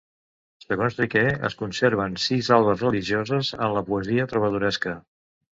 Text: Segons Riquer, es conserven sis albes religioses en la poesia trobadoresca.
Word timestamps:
Segons 0.63 0.95
Riquer, 1.01 1.21
es 1.49 1.57
conserven 1.59 2.17
sis 2.25 2.49
albes 2.57 2.83
religioses 2.87 3.55
en 3.59 3.79
la 3.79 3.87
poesia 3.91 4.29
trobadoresca. 4.33 4.99